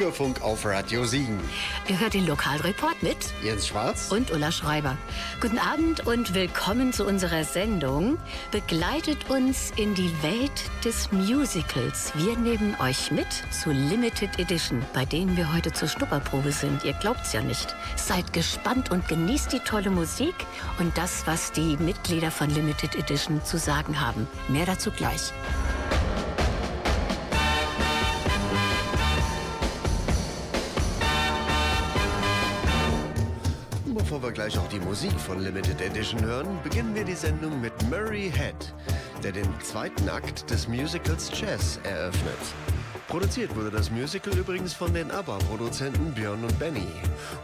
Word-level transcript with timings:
Bürgerfunk 0.00 0.40
auf 0.40 0.64
Radio 0.64 1.04
Siegen. 1.04 1.38
Ihr 1.86 2.00
hört 2.00 2.14
den 2.14 2.26
Lokalreport 2.26 3.02
mit 3.02 3.18
Jens 3.42 3.66
Schwarz 3.66 4.10
und 4.10 4.30
Ulla 4.30 4.50
Schreiber. 4.50 4.96
Guten 5.42 5.58
Abend 5.58 6.06
und 6.06 6.32
willkommen 6.32 6.94
zu 6.94 7.04
unserer 7.04 7.44
Sendung. 7.44 8.16
Begleitet 8.50 9.28
uns 9.28 9.72
in 9.76 9.94
die 9.94 10.10
Welt 10.22 10.70
des 10.86 11.12
Musicals. 11.12 12.12
Wir 12.14 12.34
nehmen 12.38 12.74
euch 12.80 13.10
mit 13.10 13.26
zu 13.50 13.72
Limited 13.72 14.38
Edition, 14.38 14.82
bei 14.94 15.04
denen 15.04 15.36
wir 15.36 15.52
heute 15.52 15.70
zur 15.70 15.88
Schnupperprobe 15.88 16.52
sind. 16.52 16.82
Ihr 16.82 16.94
glaubt's 16.94 17.34
ja 17.34 17.42
nicht. 17.42 17.76
Seid 17.96 18.32
gespannt 18.32 18.90
und 18.90 19.06
genießt 19.06 19.52
die 19.52 19.60
tolle 19.60 19.90
Musik 19.90 20.34
und 20.78 20.96
das, 20.96 21.26
was 21.26 21.52
die 21.52 21.76
Mitglieder 21.76 22.30
von 22.30 22.48
Limited 22.48 22.96
Edition 22.96 23.44
zu 23.44 23.58
sagen 23.58 24.00
haben. 24.00 24.26
Mehr 24.48 24.64
dazu 24.64 24.90
gleich. 24.92 25.34
Bevor 34.20 34.32
wir 34.32 34.34
gleich 34.34 34.58
auch 34.58 34.68
die 34.68 34.80
Musik 34.80 35.18
von 35.18 35.40
Limited 35.42 35.80
Edition 35.80 36.22
hören, 36.22 36.58
beginnen 36.62 36.94
wir 36.94 37.04
die 37.04 37.14
Sendung 37.14 37.58
mit 37.58 37.72
Murray 37.88 38.30
Head, 38.30 38.74
der 39.22 39.32
den 39.32 39.48
zweiten 39.62 40.10
Akt 40.10 40.50
des 40.50 40.68
Musicals 40.68 41.30
Chess 41.30 41.80
eröffnet. 41.84 42.36
Produziert 43.08 43.56
wurde 43.56 43.70
das 43.70 43.90
Musical 43.90 44.36
übrigens 44.36 44.74
von 44.74 44.92
den 44.92 45.10
ABBA-Produzenten 45.10 46.12
Björn 46.12 46.44
und 46.44 46.58
Benny. 46.58 46.86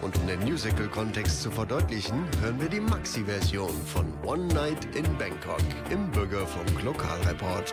Und 0.02 0.18
um 0.18 0.26
den 0.26 0.40
Musical-Kontext 0.40 1.40
zu 1.40 1.50
verdeutlichen, 1.50 2.26
hören 2.42 2.60
wir 2.60 2.68
die 2.68 2.80
Maxi-Version 2.80 3.72
von 3.86 4.12
One 4.22 4.46
Night 4.48 4.84
in 4.94 5.06
Bangkok 5.16 5.64
im 5.88 6.10
Bürgerfunk 6.10 6.82
Lokalreport. 6.82 7.72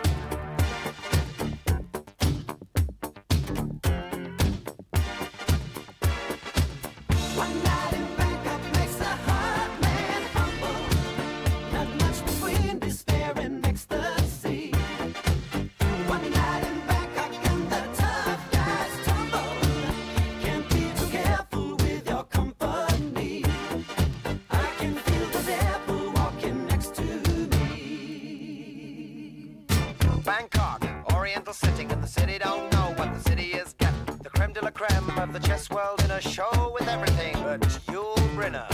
sitting 31.74 31.90
in 31.90 32.00
the 32.00 32.06
city 32.06 32.38
don't 32.38 32.72
know 32.72 32.94
what 32.96 33.12
the 33.14 33.20
city 33.28 33.52
is 33.52 33.72
getting. 33.72 34.16
The 34.22 34.30
creme 34.30 34.52
de 34.52 34.62
la 34.62 34.70
creme 34.70 35.10
of 35.18 35.32
the 35.32 35.40
chess 35.40 35.68
world 35.70 36.00
in 36.04 36.10
a 36.12 36.20
show 36.20 36.72
with 36.72 36.86
everything 36.88 37.34
but 37.42 37.60
Yul 37.88 38.14
Brynner. 38.36 38.73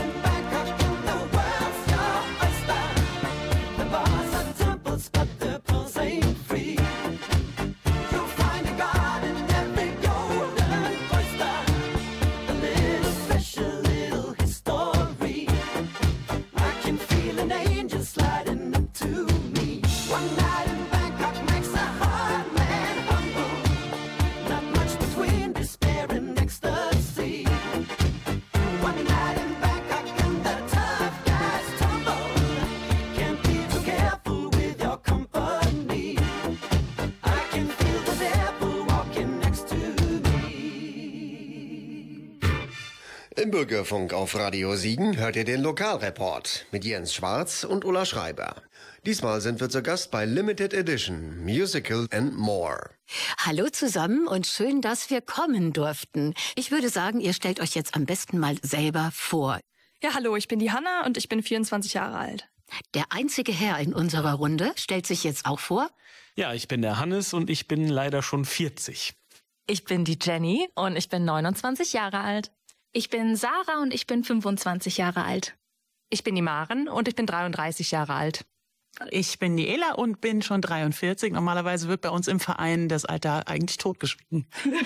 Im 43.71 43.77
Bürgerfunk 43.77 44.11
auf 44.11 44.35
Radio 44.35 44.75
Siegen 44.75 45.15
hört 45.15 45.37
ihr 45.37 45.45
den 45.45 45.61
Lokalreport 45.61 46.65
mit 46.73 46.83
Jens 46.83 47.13
Schwarz 47.13 47.63
und 47.63 47.85
Ulla 47.85 48.05
Schreiber. 48.05 48.61
Diesmal 49.05 49.39
sind 49.39 49.61
wir 49.61 49.69
zu 49.69 49.81
Gast 49.81 50.11
bei 50.11 50.25
Limited 50.25 50.73
Edition 50.73 51.41
Musical 51.45 52.05
and 52.11 52.35
More. 52.35 52.89
Hallo 53.37 53.69
zusammen 53.69 54.27
und 54.27 54.45
schön, 54.45 54.81
dass 54.81 55.09
wir 55.09 55.21
kommen 55.21 55.71
durften. 55.71 56.33
Ich 56.55 56.71
würde 56.71 56.89
sagen, 56.89 57.21
ihr 57.21 57.31
stellt 57.31 57.61
euch 57.61 57.73
jetzt 57.73 57.95
am 57.95 58.05
besten 58.05 58.39
mal 58.39 58.57
selber 58.61 59.09
vor. 59.13 59.61
Ja, 60.03 60.15
hallo, 60.15 60.35
ich 60.35 60.49
bin 60.49 60.59
die 60.59 60.71
Hanna 60.71 61.05
und 61.05 61.15
ich 61.15 61.29
bin 61.29 61.41
24 61.41 61.93
Jahre 61.93 62.17
alt. 62.17 62.49
Der 62.93 63.05
einzige 63.11 63.53
Herr 63.53 63.79
in 63.79 63.93
unserer 63.93 64.33
Runde 64.33 64.73
stellt 64.75 65.07
sich 65.07 65.23
jetzt 65.23 65.45
auch 65.45 65.61
vor. 65.61 65.89
Ja, 66.35 66.53
ich 66.53 66.67
bin 66.67 66.81
der 66.81 66.99
Hannes 66.99 67.33
und 67.33 67.49
ich 67.49 67.69
bin 67.69 67.87
leider 67.87 68.21
schon 68.21 68.43
40. 68.43 69.13
Ich 69.65 69.85
bin 69.85 70.03
die 70.03 70.19
Jenny 70.21 70.67
und 70.75 70.97
ich 70.97 71.07
bin 71.07 71.23
29 71.23 71.93
Jahre 71.93 72.19
alt. 72.19 72.51
Ich 72.93 73.09
bin 73.09 73.37
Sarah 73.37 73.81
und 73.81 73.93
ich 73.93 74.05
bin 74.05 74.23
25 74.23 74.97
Jahre 74.97 75.23
alt. 75.23 75.55
Ich 76.09 76.25
bin 76.25 76.35
die 76.35 76.41
Maren 76.41 76.89
und 76.89 77.07
ich 77.07 77.15
bin 77.15 77.25
33 77.25 77.91
Jahre 77.91 78.15
alt. 78.15 78.45
Ich 79.09 79.39
bin 79.39 79.55
die 79.55 79.69
Ela 79.69 79.93
und 79.93 80.19
bin 80.19 80.41
schon 80.41 80.61
43. 80.61 81.31
Normalerweise 81.31 81.87
wird 81.87 82.01
bei 82.01 82.09
uns 82.09 82.27
im 82.27 82.41
Verein 82.41 82.89
das 82.89 83.05
Alter 83.05 83.47
eigentlich 83.47 83.77
totgeschwiegen. 83.77 84.45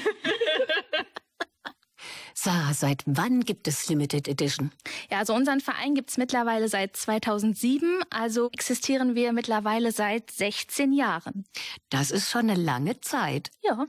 Sarah, 2.35 2.75
seit 2.75 3.01
wann 3.07 3.41
gibt 3.41 3.67
es 3.67 3.89
Limited 3.89 4.27
Edition? 4.27 4.71
Ja, 5.09 5.17
also 5.17 5.33
unseren 5.33 5.61
Verein 5.61 5.95
gibt's 5.95 6.17
mittlerweile 6.17 6.67
seit 6.67 6.95
2007, 6.95 8.03
also 8.11 8.49
existieren 8.51 9.15
wir 9.15 9.33
mittlerweile 9.33 9.91
seit 9.91 10.29
16 10.29 10.93
Jahren. 10.93 11.45
Das 11.89 12.11
ist 12.11 12.29
schon 12.29 12.51
eine 12.51 12.61
lange 12.61 13.01
Zeit. 13.01 13.49
Ja. 13.63 13.87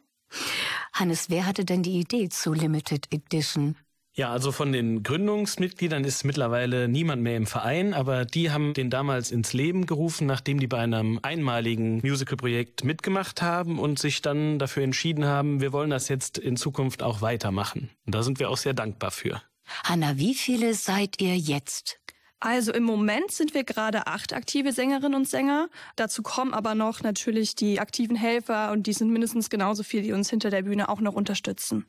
Hannes, 0.94 1.28
wer 1.28 1.44
hatte 1.44 1.66
denn 1.66 1.82
die 1.82 2.00
Idee 2.00 2.30
zu 2.30 2.54
Limited 2.54 3.12
Edition? 3.12 3.76
Ja, 4.18 4.32
also 4.32 4.50
von 4.50 4.72
den 4.72 5.02
Gründungsmitgliedern 5.02 6.02
ist 6.04 6.24
mittlerweile 6.24 6.88
niemand 6.88 7.20
mehr 7.20 7.36
im 7.36 7.46
Verein, 7.46 7.92
aber 7.92 8.24
die 8.24 8.50
haben 8.50 8.72
den 8.72 8.88
damals 8.88 9.30
ins 9.30 9.52
Leben 9.52 9.84
gerufen, 9.84 10.26
nachdem 10.26 10.58
die 10.58 10.66
bei 10.66 10.78
einem 10.78 11.20
einmaligen 11.22 11.98
Musical-Projekt 11.98 12.82
mitgemacht 12.82 13.42
haben 13.42 13.78
und 13.78 13.98
sich 13.98 14.22
dann 14.22 14.58
dafür 14.58 14.84
entschieden 14.84 15.26
haben, 15.26 15.60
wir 15.60 15.74
wollen 15.74 15.90
das 15.90 16.08
jetzt 16.08 16.38
in 16.38 16.56
Zukunft 16.56 17.02
auch 17.02 17.20
weitermachen. 17.20 17.90
Und 18.06 18.14
da 18.14 18.22
sind 18.22 18.38
wir 18.38 18.48
auch 18.48 18.56
sehr 18.56 18.72
dankbar 18.72 19.10
für. 19.10 19.42
Hanna, 19.84 20.16
wie 20.16 20.34
viele 20.34 20.72
seid 20.72 21.20
ihr 21.20 21.36
jetzt? 21.36 22.00
Also 22.40 22.72
im 22.72 22.82
Moment 22.82 23.30
sind 23.30 23.54
wir 23.54 23.64
gerade 23.64 24.06
acht 24.06 24.34
aktive 24.34 24.72
Sängerinnen 24.72 25.14
und 25.14 25.28
Sänger. 25.28 25.68
Dazu 25.96 26.22
kommen 26.22 26.52
aber 26.52 26.74
noch 26.74 27.02
natürlich 27.02 27.54
die 27.54 27.80
aktiven 27.80 28.14
Helfer 28.14 28.72
und 28.72 28.86
die 28.86 28.92
sind 28.92 29.10
mindestens 29.10 29.48
genauso 29.48 29.82
viel, 29.82 30.02
die 30.02 30.12
uns 30.12 30.28
hinter 30.28 30.50
der 30.50 30.62
Bühne 30.62 30.88
auch 30.88 31.00
noch 31.00 31.14
unterstützen. 31.14 31.86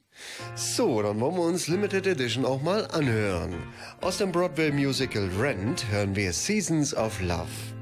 So, 0.55 1.01
dann 1.01 1.19
wollen 1.19 1.35
wir 1.35 1.43
uns 1.43 1.67
Limited 1.67 2.07
Edition 2.07 2.45
auch 2.45 2.61
mal 2.61 2.87
anhören. 2.87 3.55
Aus 4.01 4.17
dem 4.17 4.31
Broadway 4.31 4.71
Musical 4.71 5.29
Rent 5.39 5.85
hören 5.91 6.15
wir 6.15 6.31
Seasons 6.31 6.95
of 6.95 7.21
Love. 7.21 7.76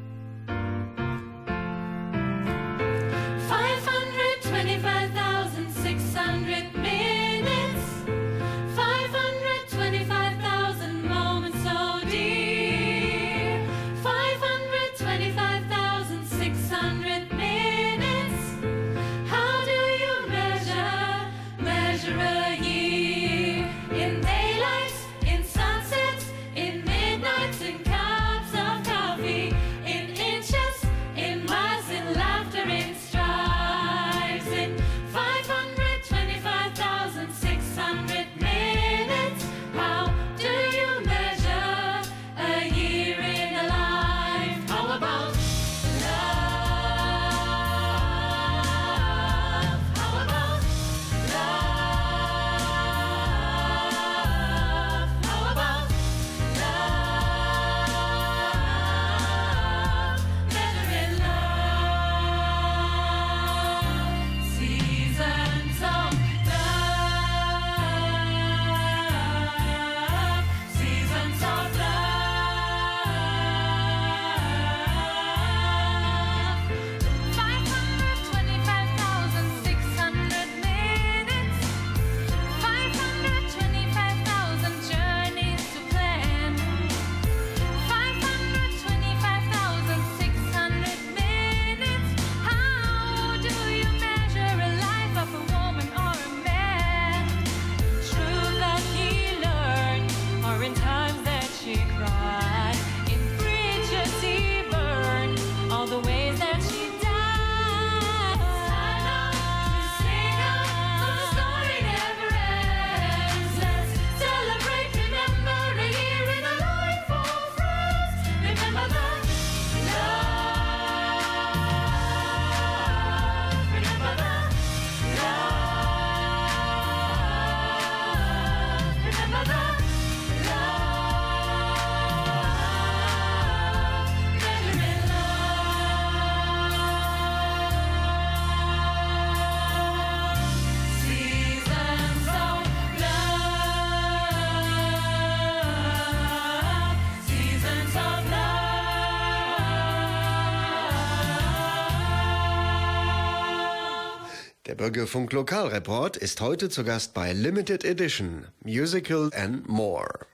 Der 154.76 154.84
Bürgerfunk 154.84 155.32
Lokalreport 155.32 156.18
ist 156.18 156.42
heute 156.42 156.68
zu 156.68 156.84
Gast 156.84 157.14
bei 157.14 157.32
Limited 157.32 157.86
Edition 157.86 158.46
Musical 158.62 159.32
and 159.34 159.70
More. 159.70 160.26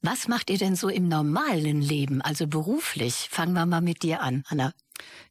Was 0.00 0.28
macht 0.28 0.48
ihr 0.48 0.56
denn 0.56 0.76
so 0.76 0.88
im 0.88 1.08
normalen 1.08 1.82
Leben, 1.82 2.22
also 2.22 2.46
beruflich? 2.46 3.28
Fangen 3.30 3.52
wir 3.52 3.66
mal 3.66 3.82
mit 3.82 4.02
dir 4.02 4.22
an, 4.22 4.44
Anna. 4.48 4.72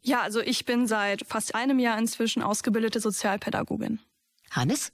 Ja, 0.03 0.21
also 0.21 0.41
ich 0.41 0.65
bin 0.65 0.85
seit 0.85 1.25
fast 1.25 1.55
einem 1.55 1.79
Jahr 1.79 1.97
inzwischen 1.97 2.43
ausgebildete 2.43 2.99
Sozialpädagogin. 2.99 3.99
Hannes? 4.51 4.91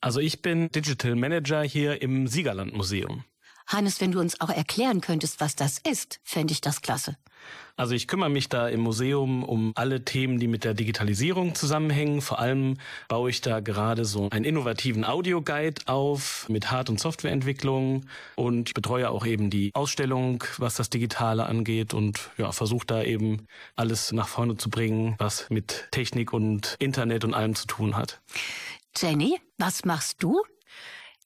Also 0.00 0.18
ich 0.18 0.42
bin 0.42 0.68
Digital 0.72 1.14
Manager 1.14 1.62
hier 1.62 2.02
im 2.02 2.26
Siegerland 2.26 2.74
Museum. 2.74 3.22
Hannes, 3.70 4.00
wenn 4.00 4.12
du 4.12 4.20
uns 4.20 4.40
auch 4.40 4.50
erklären 4.50 5.00
könntest, 5.00 5.40
was 5.40 5.54
das 5.54 5.78
ist, 5.78 6.20
fände 6.24 6.52
ich 6.52 6.60
das 6.60 6.82
klasse. 6.82 7.16
Also 7.76 7.94
ich 7.94 8.08
kümmere 8.08 8.28
mich 8.28 8.48
da 8.48 8.68
im 8.68 8.80
Museum 8.80 9.42
um 9.44 9.72
alle 9.74 10.04
Themen, 10.04 10.38
die 10.38 10.48
mit 10.48 10.64
der 10.64 10.74
Digitalisierung 10.74 11.54
zusammenhängen. 11.54 12.20
Vor 12.20 12.38
allem 12.38 12.76
baue 13.08 13.30
ich 13.30 13.40
da 13.40 13.60
gerade 13.60 14.04
so 14.04 14.28
einen 14.30 14.44
innovativen 14.44 15.04
Audioguide 15.04 15.82
auf 15.86 16.46
mit 16.48 16.70
Hard- 16.70 16.90
und 16.90 17.00
Softwareentwicklung 17.00 18.06
und 18.36 18.74
betreue 18.74 19.08
auch 19.08 19.24
eben 19.24 19.48
die 19.48 19.70
Ausstellung, 19.72 20.44
was 20.58 20.74
das 20.74 20.90
Digitale 20.90 21.46
angeht 21.46 21.94
und 21.94 22.30
ja, 22.36 22.52
versuche 22.52 22.86
da 22.86 23.02
eben 23.02 23.46
alles 23.76 24.12
nach 24.12 24.28
vorne 24.28 24.56
zu 24.56 24.68
bringen, 24.68 25.14
was 25.18 25.48
mit 25.48 25.88
Technik 25.92 26.32
und 26.32 26.76
Internet 26.80 27.24
und 27.24 27.34
allem 27.34 27.54
zu 27.54 27.66
tun 27.66 27.96
hat. 27.96 28.20
Jenny, 28.96 29.38
was 29.56 29.84
machst 29.84 30.22
du? 30.22 30.42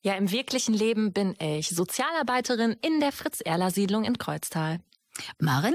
Ja, 0.04 0.12
im 0.16 0.30
wirklichen 0.30 0.74
Leben 0.74 1.14
bin 1.14 1.34
ich 1.38 1.70
Sozialarbeiterin 1.70 2.76
in 2.82 3.00
der 3.00 3.10
Fritz-Erler-Siedlung 3.10 4.04
in 4.04 4.18
Kreuztal. 4.18 4.80
Maren? 5.38 5.74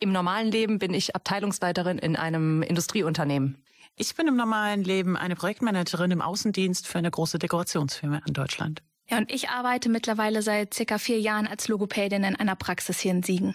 Im 0.00 0.12
normalen 0.12 0.50
Leben 0.50 0.78
bin 0.78 0.92
ich 0.92 1.16
Abteilungsleiterin 1.16 1.96
in 1.96 2.14
einem 2.14 2.60
Industrieunternehmen. 2.60 3.64
Ich 3.96 4.14
bin 4.16 4.28
im 4.28 4.36
normalen 4.36 4.84
Leben 4.84 5.16
eine 5.16 5.34
Projektmanagerin 5.34 6.10
im 6.10 6.20
Außendienst 6.20 6.86
für 6.86 6.98
eine 6.98 7.10
große 7.10 7.38
Dekorationsfirma 7.38 8.20
in 8.26 8.34
Deutschland. 8.34 8.82
Ja, 9.08 9.16
und 9.16 9.32
ich 9.32 9.48
arbeite 9.48 9.88
mittlerweile 9.88 10.42
seit 10.42 10.74
circa 10.74 10.98
vier 10.98 11.18
Jahren 11.18 11.46
als 11.46 11.66
Logopädin 11.66 12.22
in 12.22 12.36
einer 12.36 12.56
Praxis 12.56 13.00
hier 13.00 13.12
in 13.12 13.22
Siegen. 13.22 13.54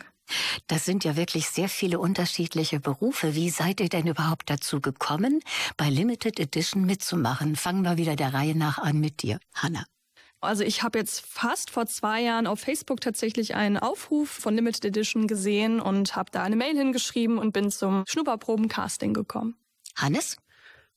Das 0.66 0.86
sind 0.86 1.04
ja 1.04 1.18
wirklich 1.18 1.50
sehr 1.50 1.70
viele 1.70 2.00
unterschiedliche 2.00 2.80
Berufe. 2.80 3.36
Wie 3.36 3.52
seid 3.52 3.80
ihr 3.80 3.90
denn 3.90 4.08
überhaupt 4.08 4.50
dazu 4.50 4.82
gekommen, 4.82 5.40
bei 5.78 5.88
Limited 5.88 6.40
Edition 6.40 6.86
mitzumachen? 6.86 7.56
Fangen 7.56 7.84
wir 7.84 7.98
wieder 7.98 8.16
der 8.16 8.34
Reihe 8.34 8.58
nach 8.58 8.80
an 8.80 9.00
mit 9.00 9.22
dir, 9.22 9.40
Hanna. 9.54 9.86
Also 10.42 10.64
ich 10.64 10.84
habe 10.84 10.98
jetzt 10.98 11.26
fast 11.26 11.70
vor 11.70 11.86
zwei 11.86 12.22
Jahren 12.22 12.48
auf 12.48 12.62
Facebook 12.62 13.02
tatsächlich 13.02 13.56
einen 13.56 13.78
Aufruf 13.78 14.30
von 14.30 14.56
Limited 14.56 14.86
Edition 14.86 15.28
gesehen 15.28 15.82
und 15.82 16.16
habe 16.16 16.32
da 16.32 16.44
eine 16.44 16.56
Mail 16.56 16.78
hingeschrieben 16.78 17.38
und 17.38 17.52
bin 17.52 17.72
zum 17.72 18.06
Schnupperproben-Casting 18.08 19.14
gekommen. 19.14 19.56
Hannes? 19.96 20.38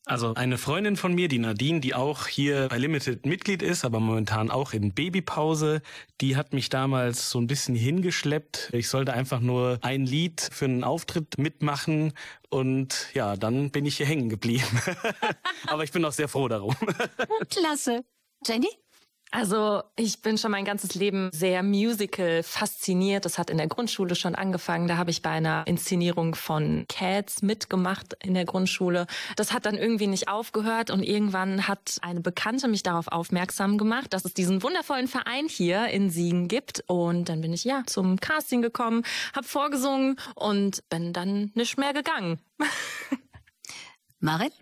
Also 0.04 0.34
eine 0.34 0.58
Freundin 0.58 0.96
von 0.96 1.14
mir, 1.14 1.28
die 1.28 1.38
Nadine, 1.38 1.78
die 1.78 1.94
auch 1.94 2.26
hier 2.26 2.66
bei 2.68 2.78
Limited 2.78 3.24
Mitglied 3.24 3.62
ist, 3.62 3.84
aber 3.84 4.00
momentan 4.00 4.50
auch 4.50 4.72
in 4.72 4.92
Babypause, 4.92 5.80
die 6.20 6.34
hat 6.36 6.52
mich 6.52 6.70
damals 6.70 7.30
so 7.30 7.38
ein 7.38 7.46
bisschen 7.46 7.76
hingeschleppt. 7.76 8.70
Ich 8.72 8.88
sollte 8.88 9.12
einfach 9.12 9.38
nur 9.38 9.78
ein 9.82 10.04
Lied 10.04 10.40
für 10.40 10.64
einen 10.64 10.82
Auftritt 10.82 11.38
mitmachen 11.38 12.14
und 12.50 13.08
ja, 13.14 13.36
dann 13.36 13.70
bin 13.70 13.86
ich 13.86 13.98
hier 13.98 14.06
hängen 14.06 14.28
geblieben. 14.28 14.66
aber 15.68 15.84
ich 15.84 15.92
bin 15.92 16.04
auch 16.04 16.12
sehr 16.12 16.28
froh 16.28 16.48
darum. 16.48 16.74
Klasse. 17.48 18.04
Jenny? 18.44 18.68
Also 19.34 19.82
ich 19.96 20.20
bin 20.20 20.36
schon 20.36 20.50
mein 20.50 20.66
ganzes 20.66 20.94
Leben 20.94 21.30
sehr 21.32 21.62
musical 21.62 22.42
fasziniert. 22.42 23.24
Das 23.24 23.38
hat 23.38 23.48
in 23.48 23.56
der 23.56 23.66
Grundschule 23.66 24.14
schon 24.14 24.34
angefangen. 24.34 24.88
Da 24.88 24.98
habe 24.98 25.10
ich 25.10 25.22
bei 25.22 25.30
einer 25.30 25.66
Inszenierung 25.66 26.34
von 26.34 26.84
Cats 26.86 27.40
mitgemacht 27.40 28.14
in 28.22 28.34
der 28.34 28.44
Grundschule. 28.44 29.06
Das 29.36 29.54
hat 29.54 29.64
dann 29.64 29.76
irgendwie 29.76 30.06
nicht 30.06 30.28
aufgehört 30.28 30.90
und 30.90 31.02
irgendwann 31.02 31.66
hat 31.66 31.96
eine 32.02 32.20
Bekannte 32.20 32.68
mich 32.68 32.82
darauf 32.82 33.08
aufmerksam 33.08 33.78
gemacht, 33.78 34.12
dass 34.12 34.26
es 34.26 34.34
diesen 34.34 34.62
wundervollen 34.62 35.08
Verein 35.08 35.46
hier 35.48 35.86
in 35.86 36.10
Siegen 36.10 36.46
gibt. 36.46 36.84
Und 36.86 37.30
dann 37.30 37.40
bin 37.40 37.54
ich 37.54 37.64
ja 37.64 37.84
zum 37.86 38.20
Casting 38.20 38.60
gekommen, 38.60 39.02
habe 39.34 39.46
vorgesungen 39.46 40.16
und 40.34 40.86
bin 40.90 41.14
dann 41.14 41.52
nicht 41.54 41.78
mehr 41.78 41.94
gegangen. 41.94 42.38
Marit? 44.20 44.52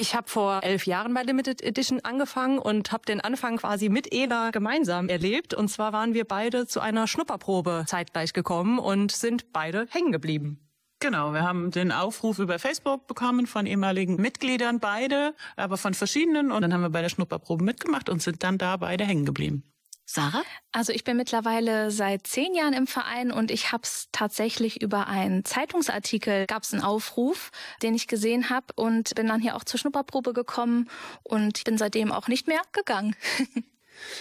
Ich 0.00 0.14
habe 0.14 0.30
vor 0.30 0.62
elf 0.62 0.86
Jahren 0.86 1.12
bei 1.12 1.22
Limited 1.24 1.60
Edition 1.60 2.00
angefangen 2.00 2.58
und 2.58 2.90
habe 2.90 3.04
den 3.04 3.20
Anfang 3.20 3.58
quasi 3.58 3.90
mit 3.90 4.14
Ela 4.14 4.50
gemeinsam 4.50 5.10
erlebt. 5.10 5.52
Und 5.52 5.68
zwar 5.68 5.92
waren 5.92 6.14
wir 6.14 6.24
beide 6.24 6.66
zu 6.66 6.80
einer 6.80 7.06
Schnupperprobe 7.06 7.84
zeitgleich 7.86 8.32
gekommen 8.32 8.78
und 8.78 9.12
sind 9.12 9.52
beide 9.52 9.86
hängen 9.90 10.10
geblieben. 10.10 10.58
Genau, 11.00 11.34
wir 11.34 11.42
haben 11.42 11.70
den 11.70 11.92
Aufruf 11.92 12.38
über 12.38 12.58
Facebook 12.58 13.08
bekommen 13.08 13.46
von 13.46 13.66
ehemaligen 13.66 14.16
Mitgliedern, 14.16 14.80
beide, 14.80 15.34
aber 15.56 15.76
von 15.76 15.92
verschiedenen. 15.92 16.50
Und 16.50 16.62
dann 16.62 16.72
haben 16.72 16.80
wir 16.80 16.88
bei 16.88 17.02
der 17.02 17.10
Schnupperprobe 17.10 17.62
mitgemacht 17.62 18.08
und 18.08 18.22
sind 18.22 18.42
dann 18.42 18.56
da 18.56 18.78
beide 18.78 19.04
hängen 19.04 19.26
geblieben. 19.26 19.70
Sarah? 20.12 20.42
Also 20.72 20.92
ich 20.92 21.04
bin 21.04 21.16
mittlerweile 21.16 21.92
seit 21.92 22.26
zehn 22.26 22.52
Jahren 22.52 22.72
im 22.72 22.88
Verein 22.88 23.30
und 23.30 23.52
ich 23.52 23.70
habe 23.70 23.84
es 23.84 24.08
tatsächlich 24.10 24.82
über 24.82 25.06
einen 25.06 25.44
Zeitungsartikel, 25.44 26.46
gab 26.46 26.64
es 26.64 26.72
einen 26.72 26.82
Aufruf, 26.82 27.52
den 27.80 27.94
ich 27.94 28.08
gesehen 28.08 28.50
habe 28.50 28.66
und 28.74 29.14
bin 29.14 29.28
dann 29.28 29.40
hier 29.40 29.54
auch 29.54 29.62
zur 29.62 29.78
Schnupperprobe 29.78 30.32
gekommen 30.32 30.90
und 31.22 31.62
bin 31.62 31.78
seitdem 31.78 32.10
auch 32.10 32.26
nicht 32.26 32.48
mehr 32.48 32.62
gegangen. 32.72 33.14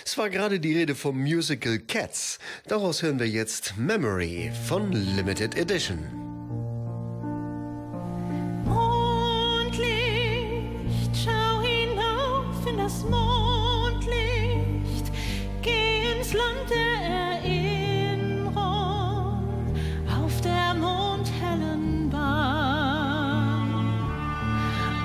Es 0.06 0.18
war 0.18 0.30
gerade 0.30 0.60
die 0.60 0.76
Rede 0.76 0.94
vom 0.94 1.18
Musical 1.18 1.80
Cats. 1.80 2.38
Daraus 2.68 3.02
hören 3.02 3.18
wir 3.18 3.30
jetzt 3.30 3.78
Memory 3.78 4.52
von 4.68 4.92
Limited 4.92 5.56
Edition. 5.56 6.00
Mondlicht, 8.66 9.96
schau 11.16 11.62
hinauf 11.62 12.68
in 12.68 12.78
das 12.78 13.04
Mondlicht, 13.04 13.49
ins 16.30 16.34
Land 16.34 16.70
der 16.70 16.98
Erinnerung 17.42 18.54
auf 20.08 20.42
der 20.42 20.74
mondhellen 20.76 22.10
Bahn. 22.10 23.74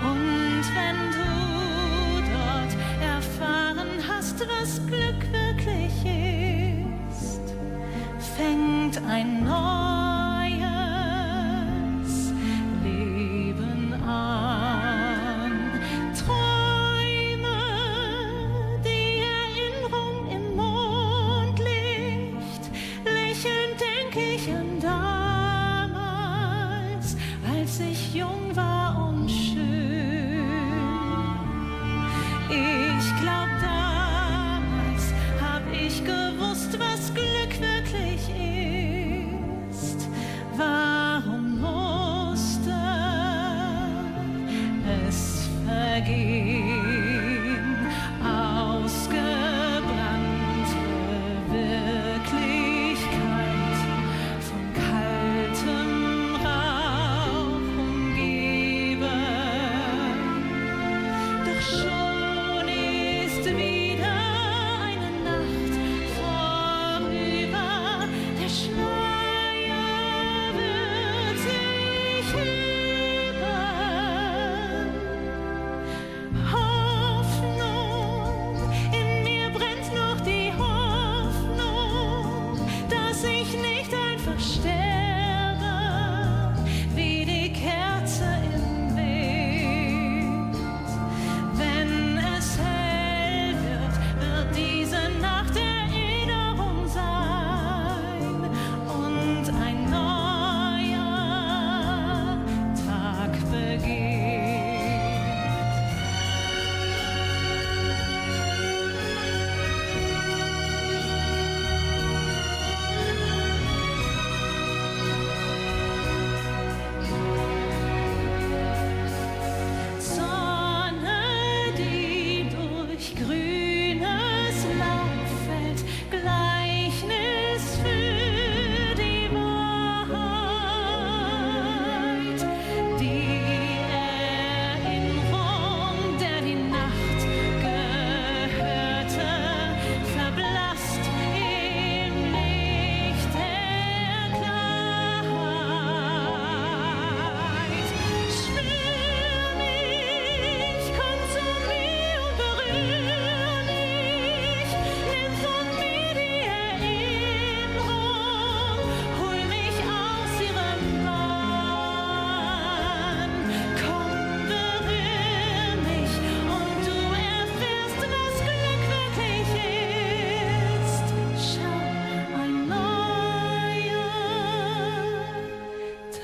Und 0.02 0.64
wenn 0.74 1.12
du 1.12 1.24
dort 2.34 2.74
erfahren 3.02 4.02
hast, 4.06 4.40
was 4.40 4.86
Glück 4.86 5.22
wirklich 5.32 5.94
ist, 7.10 7.54
fängt 8.36 8.98
ein 9.08 9.44
neues 9.44 9.83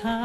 Kommen 0.01 0.15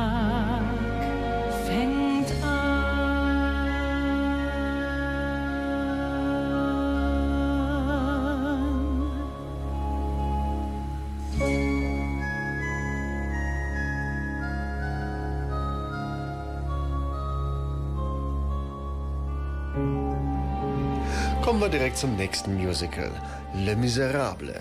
wir 21.61 21.69
direkt 21.69 21.99
zum 21.99 22.17
nächsten 22.17 22.57
Musical, 22.57 23.11
Le 23.55 23.77
Miserable. 23.77 24.59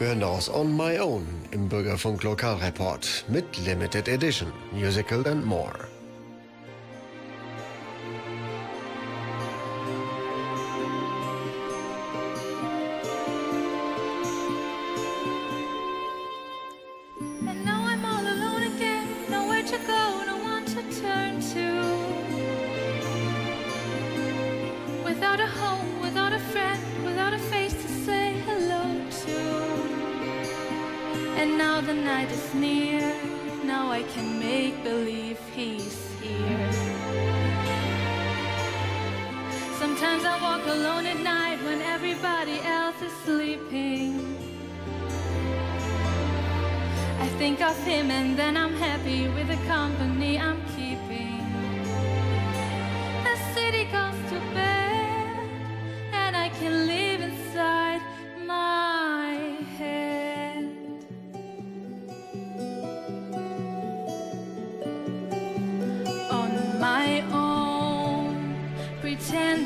Wir 0.00 0.06
hören 0.06 0.20
daraus 0.20 0.48
On 0.48 0.74
My 0.74 0.98
Own 0.98 1.26
im 1.50 1.68
Bürgerfunk 1.68 2.22
Lokalreport 2.22 3.26
mit 3.28 3.44
Limited 3.66 4.08
Edition, 4.08 4.50
Musical 4.72 5.28
and 5.28 5.44
More. 5.44 5.89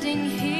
here. 0.05 0.54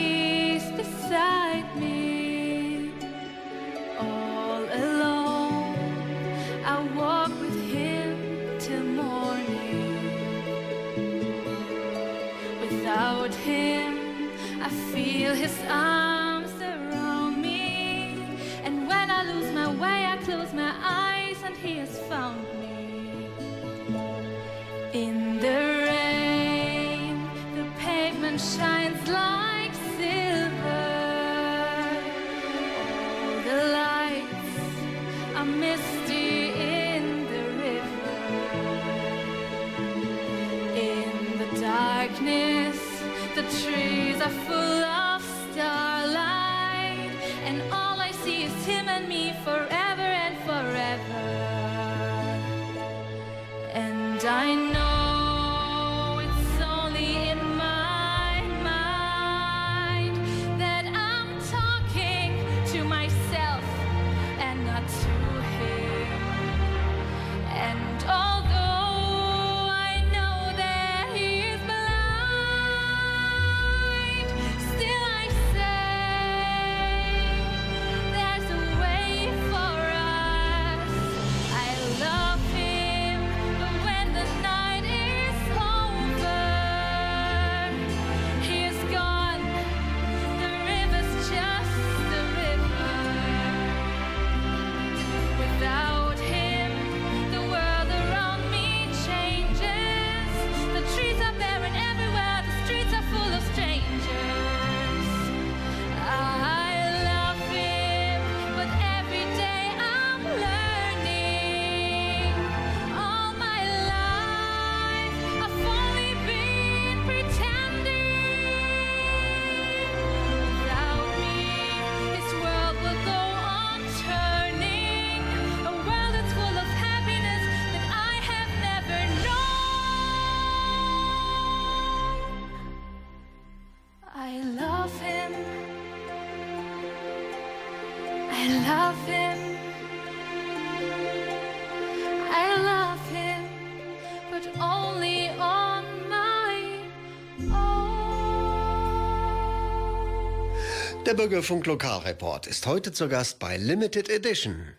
Der 151.05 151.13
Bürgerfunk 151.13 151.67
Lokalreport 151.67 152.47
ist 152.47 152.65
heute 152.65 152.91
zu 152.91 153.07
Gast 153.07 153.37
bei 153.37 153.57
Limited 153.57 154.09
Edition. 154.09 154.69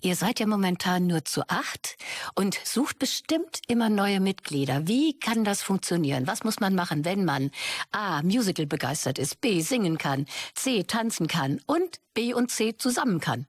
Ihr 0.00 0.14
seid 0.14 0.38
ja 0.38 0.46
momentan 0.46 1.08
nur 1.08 1.24
zu 1.24 1.42
acht 1.48 1.96
und 2.36 2.56
sucht 2.62 3.00
bestimmt 3.00 3.62
immer 3.66 3.88
neue 3.88 4.20
Mitglieder. 4.20 4.86
Wie 4.86 5.18
kann 5.18 5.42
das 5.42 5.60
funktionieren? 5.60 6.28
Was 6.28 6.44
muss 6.44 6.60
man 6.60 6.76
machen, 6.76 7.04
wenn 7.04 7.24
man 7.24 7.50
A. 7.90 8.22
Musical 8.22 8.66
begeistert 8.66 9.18
ist, 9.18 9.40
B. 9.40 9.60
singen 9.60 9.98
kann, 9.98 10.26
C. 10.54 10.84
tanzen 10.84 11.26
kann 11.26 11.60
und 11.66 11.98
B 12.14 12.32
und 12.32 12.52
C 12.52 12.76
zusammen 12.76 13.18
kann? 13.18 13.48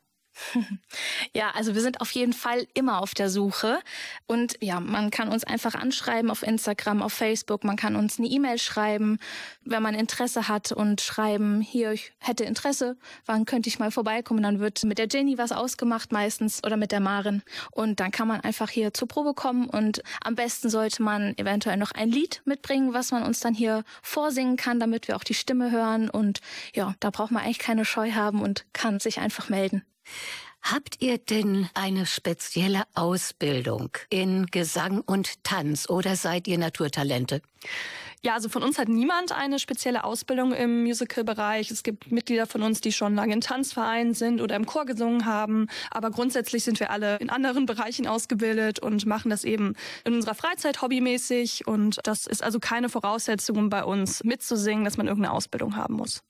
Ja, 1.34 1.52
also 1.52 1.74
wir 1.74 1.82
sind 1.82 2.02
auf 2.02 2.12
jeden 2.12 2.34
Fall 2.34 2.68
immer 2.74 3.02
auf 3.02 3.14
der 3.14 3.30
Suche. 3.30 3.80
Und 4.28 4.56
ja, 4.62 4.80
man 4.80 5.10
kann 5.10 5.30
uns 5.30 5.44
einfach 5.44 5.76
anschreiben 5.76 6.30
auf 6.30 6.44
Instagram, 6.44 7.02
auf 7.02 7.14
Facebook. 7.14 7.64
Man 7.64 7.76
kann 7.76 7.96
uns 7.96 8.20
eine 8.20 8.28
E-Mail 8.28 8.60
schreiben, 8.60 9.20
wenn 9.64 9.84
man 9.84 9.96
Interesse 9.96 10.48
hat 10.48 10.72
und 10.72 11.02
schreiben, 11.02 11.62
hier, 11.62 11.92
ich 11.92 12.14
hätte 12.20 12.44
Interesse, 12.44 12.98
wann 13.26 13.46
könnte 13.46 13.70
ich 13.70 13.80
mal 13.80 13.92
vorbeikommen? 13.92 14.44
Dann 14.44 14.60
wird 14.60 14.84
mit 14.84 14.98
der 14.98 15.08
Jenny 15.08 15.38
was 15.38 15.52
ausgemacht 15.52 16.12
meistens 16.12 16.64
oder 16.64 16.78
mit 16.78 16.92
der 16.92 17.00
Marin. 17.00 17.42
Und 17.72 18.00
dann 18.00 18.12
kann 18.12 18.28
man 18.28 18.42
einfach 18.42 18.70
hier 18.70 18.94
zur 18.94 19.08
Probe 19.08 19.34
kommen 19.34 19.70
und 19.70 20.04
am 20.24 20.36
besten 20.36 20.70
sollte 20.70 21.02
man 21.04 21.38
eventuell 21.38 21.78
noch 21.78 21.92
ein 21.92 22.10
Lied 22.10 22.42
mitbringen, 22.46 22.94
was 22.94 23.12
man 23.12 23.24
uns 23.24 23.40
dann 23.40 23.54
hier 23.54 23.84
vorsingen 24.02 24.58
kann, 24.58 24.80
damit 24.80 25.08
wir 25.08 25.16
auch 25.16 25.24
die 25.24 25.34
Stimme 25.34 25.72
hören. 25.72 26.10
Und 26.10 26.42
ja, 26.76 26.96
da 27.00 27.10
braucht 27.10 27.32
man 27.32 27.44
eigentlich 27.44 27.60
keine 27.60 27.86
Scheu 27.86 28.12
haben 28.12 28.42
und 28.42 28.66
kann 28.74 29.00
sich 29.00 29.20
einfach 29.20 29.50
melden. 29.50 29.84
Habt 30.62 31.02
ihr 31.02 31.18
denn 31.18 31.70
eine 31.74 32.06
spezielle 32.06 32.84
Ausbildung 32.94 33.90
in 34.10 34.46
Gesang 34.46 35.02
und 35.02 35.44
Tanz 35.44 35.90
oder 35.90 36.16
seid 36.16 36.48
ihr 36.48 36.58
Naturtalente? 36.58 37.42
Ja, 38.22 38.36
also 38.36 38.48
von 38.48 38.64
uns 38.64 38.80
hat 38.80 38.88
niemand 38.88 39.34
eine 39.34 39.60
spezielle 39.60 40.06
Ausbildung 40.06 40.54
im 40.54 40.84
Musical-Bereich. 40.84 41.70
Es 41.70 41.84
gibt 41.84 42.10
Mitglieder 42.10 42.48
von 42.48 42.64
uns, 42.64 42.80
die 42.80 42.94
schon 42.94 43.16
lange 43.16 43.34
in 43.34 43.42
Tanzvereinen 43.42 44.14
sind 44.14 44.40
oder 44.40 44.56
im 44.56 44.66
Chor 44.66 44.86
gesungen 44.86 45.26
haben. 45.26 45.68
Aber 45.92 46.10
grundsätzlich 46.10 46.64
sind 46.64 46.80
wir 46.80 46.90
alle 46.92 47.18
in 47.18 47.30
anderen 47.30 47.66
Bereichen 47.66 48.08
ausgebildet 48.08 48.80
und 48.80 49.06
machen 49.06 49.30
das 49.30 49.44
eben 49.44 49.76
in 50.06 50.14
unserer 50.14 50.36
Freizeit 50.36 50.82
hobbymäßig. 50.82 51.68
Und 51.68 52.00
das 52.04 52.26
ist 52.26 52.42
also 52.42 52.62
keine 52.62 52.88
Voraussetzung, 52.88 53.58
um 53.58 53.70
bei 53.70 53.84
uns 53.84 54.24
mitzusingen, 54.24 54.86
dass 54.86 54.96
man 54.96 55.08
irgendeine 55.08 55.34
Ausbildung 55.34 55.76
haben 55.76 55.96
muss. 55.96 56.24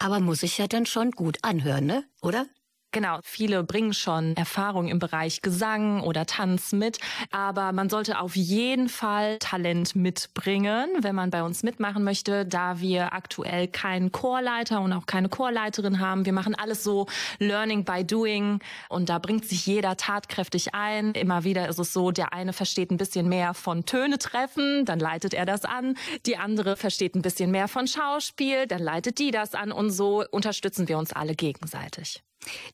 Aber 0.00 0.18
muss 0.18 0.40
sich 0.40 0.58
ja 0.58 0.66
dann 0.66 0.86
schon 0.86 1.12
gut 1.12 1.38
anhören, 1.42 1.86
ne? 1.86 2.04
Oder? 2.22 2.46
Genau, 2.92 3.18
viele 3.22 3.62
bringen 3.62 3.92
schon 3.92 4.34
Erfahrung 4.36 4.88
im 4.88 4.98
Bereich 4.98 5.42
Gesang 5.42 6.00
oder 6.00 6.24
Tanz 6.24 6.72
mit, 6.72 6.98
aber 7.30 7.72
man 7.72 7.90
sollte 7.90 8.18
auf 8.18 8.36
jeden 8.36 8.88
Fall 8.88 9.38
Talent 9.38 9.94
mitbringen, 9.94 10.88
wenn 11.00 11.14
man 11.14 11.30
bei 11.30 11.42
uns 11.42 11.62
mitmachen 11.62 12.04
möchte, 12.04 12.46
da 12.46 12.80
wir 12.80 13.12
aktuell 13.12 13.68
keinen 13.68 14.12
Chorleiter 14.12 14.80
und 14.80 14.94
auch 14.94 15.04
keine 15.04 15.28
Chorleiterin 15.28 16.00
haben. 16.00 16.24
Wir 16.24 16.32
machen 16.32 16.54
alles 16.54 16.84
so 16.84 17.06
Learning 17.38 17.84
by 17.84 18.02
Doing 18.02 18.60
und 18.88 19.10
da 19.10 19.18
bringt 19.18 19.44
sich 19.44 19.66
jeder 19.66 19.98
tatkräftig 19.98 20.74
ein. 20.74 21.12
Immer 21.12 21.44
wieder 21.44 21.68
ist 21.68 21.78
es 21.78 21.92
so, 21.92 22.12
der 22.12 22.32
eine 22.32 22.54
versteht 22.54 22.90
ein 22.90 22.96
bisschen 22.96 23.28
mehr 23.28 23.52
von 23.52 23.84
Töne 23.84 24.18
treffen, 24.18 24.86
dann 24.86 25.00
leitet 25.00 25.34
er 25.34 25.44
das 25.44 25.66
an. 25.66 25.98
Die 26.24 26.38
andere 26.38 26.76
versteht 26.76 27.14
ein 27.14 27.22
bisschen 27.22 27.50
mehr 27.50 27.68
von 27.68 27.86
Schauspiel, 27.86 28.66
dann 28.66 28.80
leitet 28.80 29.18
die 29.18 29.32
das 29.32 29.54
an 29.54 29.70
und 29.70 29.90
so 29.90 30.24
unterstützen 30.30 30.88
wir 30.88 30.96
uns 30.96 31.12
alle 31.12 31.34
gegenseitig. 31.34 32.22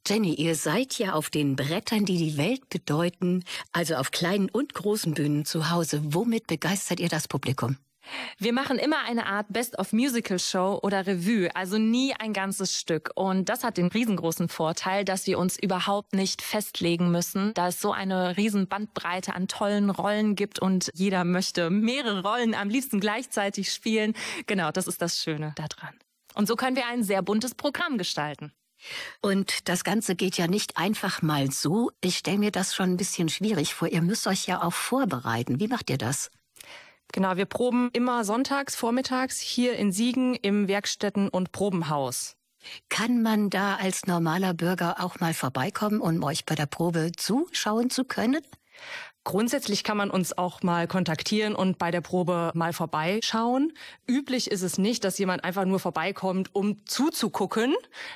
Jenny, 0.06 0.34
ihr 0.34 0.54
seid 0.54 0.98
ja 0.98 1.12
auf 1.12 1.30
den 1.30 1.56
Brettern, 1.56 2.04
die 2.04 2.18
die 2.18 2.36
Welt 2.36 2.68
bedeuten, 2.68 3.44
also 3.72 3.94
auf 3.96 4.10
kleinen 4.10 4.48
und 4.50 4.74
großen 4.74 5.14
Bühnen 5.14 5.44
zu 5.44 5.70
Hause. 5.70 6.00
Womit 6.04 6.46
begeistert 6.46 7.00
ihr 7.00 7.08
das 7.08 7.28
Publikum? 7.28 7.76
Wir 8.38 8.52
machen 8.52 8.78
immer 8.78 9.04
eine 9.04 9.26
Art 9.26 9.46
Best-of-Musical-Show 9.50 10.80
oder 10.82 11.06
Revue, 11.06 11.54
also 11.54 11.78
nie 11.78 12.12
ein 12.14 12.32
ganzes 12.32 12.76
Stück. 12.78 13.10
Und 13.14 13.48
das 13.48 13.64
hat 13.64 13.76
den 13.76 13.88
riesengroßen 13.88 14.48
Vorteil, 14.48 15.04
dass 15.04 15.26
wir 15.26 15.38
uns 15.38 15.58
überhaupt 15.58 16.12
nicht 16.12 16.42
festlegen 16.42 17.10
müssen, 17.10 17.54
da 17.54 17.68
es 17.68 17.80
so 17.80 17.92
eine 17.92 18.36
riesen 18.36 18.66
Bandbreite 18.66 19.34
an 19.34 19.48
tollen 19.48 19.90
Rollen 19.90 20.34
gibt 20.34 20.58
und 20.58 20.90
jeder 20.94 21.24
möchte 21.24 21.70
mehrere 21.70 22.22
Rollen 22.22 22.54
am 22.54 22.68
liebsten 22.68 23.00
gleichzeitig 23.00 23.72
spielen. 23.72 24.14
Genau, 24.46 24.72
das 24.72 24.86
ist 24.86 25.00
das 25.00 25.18
Schöne 25.18 25.54
daran. 25.56 25.94
Und 26.34 26.48
so 26.48 26.56
können 26.56 26.76
wir 26.76 26.86
ein 26.86 27.04
sehr 27.04 27.22
buntes 27.22 27.54
Programm 27.54 27.98
gestalten. 27.98 28.52
Und 29.20 29.68
das 29.68 29.84
Ganze 29.84 30.14
geht 30.14 30.36
ja 30.36 30.46
nicht 30.46 30.76
einfach 30.76 31.22
mal 31.22 31.50
so. 31.50 31.90
Ich 32.00 32.18
stelle 32.18 32.38
mir 32.38 32.50
das 32.50 32.74
schon 32.74 32.90
ein 32.90 32.96
bisschen 32.96 33.28
schwierig 33.28 33.74
vor. 33.74 33.88
Ihr 33.88 34.02
müsst 34.02 34.26
euch 34.26 34.46
ja 34.46 34.62
auch 34.62 34.72
vorbereiten. 34.72 35.60
Wie 35.60 35.68
macht 35.68 35.90
ihr 35.90 35.98
das? 35.98 36.30
Genau, 37.12 37.36
wir 37.36 37.46
proben 37.46 37.90
immer 37.92 38.24
sonntags, 38.24 38.74
vormittags 38.74 39.38
hier 39.38 39.76
in 39.76 39.92
Siegen 39.92 40.34
im 40.34 40.66
Werkstätten- 40.66 41.28
und 41.28 41.52
Probenhaus. 41.52 42.36
Kann 42.88 43.22
man 43.22 43.50
da 43.50 43.76
als 43.76 44.06
normaler 44.06 44.54
Bürger 44.54 44.96
auch 45.00 45.20
mal 45.20 45.34
vorbeikommen, 45.34 46.00
um 46.00 46.22
euch 46.22 46.46
bei 46.46 46.54
der 46.54 46.66
Probe 46.66 47.12
zuschauen 47.16 47.90
zu 47.90 48.04
können? 48.04 48.40
Grundsätzlich 49.24 49.84
kann 49.84 49.96
man 49.96 50.10
uns 50.10 50.36
auch 50.36 50.62
mal 50.62 50.88
kontaktieren 50.88 51.54
und 51.54 51.78
bei 51.78 51.92
der 51.92 52.00
Probe 52.00 52.50
mal 52.54 52.72
vorbeischauen. 52.72 53.72
Üblich 54.08 54.50
ist 54.50 54.62
es 54.62 54.78
nicht, 54.78 55.04
dass 55.04 55.16
jemand 55.18 55.44
einfach 55.44 55.64
nur 55.64 55.78
vorbeikommt, 55.78 56.54
um 56.54 56.84
zuzugucken. 56.86 57.74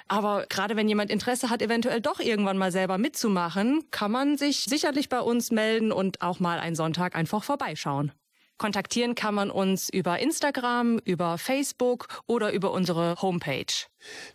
Aber 0.09 0.47
gerade 0.49 0.75
wenn 0.75 0.89
jemand 0.89 1.13
Interesse 1.13 1.49
hat, 1.49 1.63
eventuell 1.63 2.01
doch 2.01 2.19
irgendwann 2.19 2.59
mal 2.59 2.73
selber 2.73 2.99
mitzumachen, 2.99 3.85
kann 3.93 4.11
man 4.11 4.37
sich 4.37 4.65
sicherlich 4.65 5.09
bei 5.09 5.21
uns 5.21 5.53
melden 5.53 5.93
und 5.93 6.23
auch 6.23 6.41
mal 6.41 6.59
einen 6.59 6.75
Sonntag 6.75 7.15
einfach 7.15 7.45
vorbeischauen. 7.45 8.11
Kontaktieren 8.59 9.15
kann 9.15 9.35
man 9.35 9.51
uns 9.51 9.91
über 9.91 10.19
Instagram, 10.19 10.99
über 11.05 11.37
Facebook 11.37 12.09
oder 12.27 12.53
über 12.53 12.73
unsere 12.73 13.21
Homepage. 13.21 13.67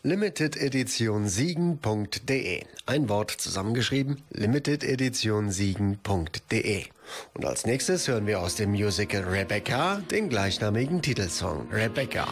limitededitionsiegen.de. 0.04 2.64
Ein 2.86 3.10
Wort 3.10 3.32
zusammengeschrieben, 3.32 4.22
limitededitionsiegen.de. 4.30 6.86
Und 7.34 7.46
als 7.46 7.66
nächstes 7.66 8.08
hören 8.08 8.28
wir 8.28 8.42
aus 8.42 8.54
dem 8.56 8.70
Musical 8.72 9.24
Rebecca 9.24 10.04
den 10.12 10.30
gleichnamigen 10.30 11.02
Titelsong 11.02 11.68
Rebecca. 11.72 12.28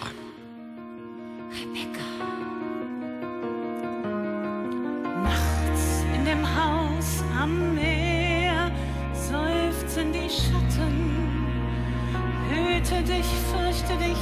Nachts 5.24 6.04
in 6.14 6.26
dem 6.26 6.46
Haus 6.56 7.24
am 7.36 7.74
Meer 7.74 7.89
Hüte 12.80 13.04
dich, 13.04 13.26
fürchte 13.52 13.94
dich, 13.98 14.18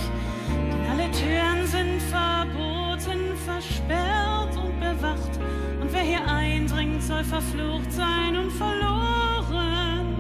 denn 0.50 0.90
alle 0.90 1.12
Türen 1.12 1.68
sind 1.68 2.02
verboten, 2.10 3.38
versperrt 3.46 4.58
und 4.58 4.80
bewacht. 4.80 5.40
Und 5.80 5.94
wer 5.94 6.02
hier 6.02 6.28
eindringt, 6.28 7.04
soll 7.04 7.24
verflucht 7.24 7.92
sein 7.92 8.36
und 8.36 8.50
verloren. 8.50 10.16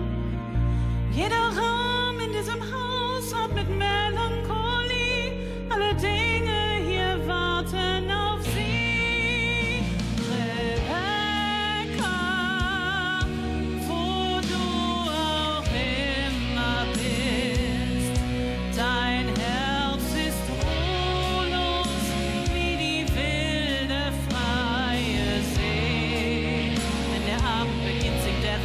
Jeder 1.12 1.48
Raum 1.58 2.20
in 2.20 2.32
diesem 2.32 2.62
Haus 2.62 3.34
hat 3.34 3.56
mit 3.56 3.70
Melancholie 3.70 5.34
alle 5.72 5.96
Dinge 5.96 6.37